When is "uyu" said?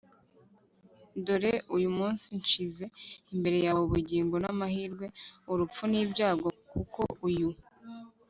1.75-1.89, 7.27-7.49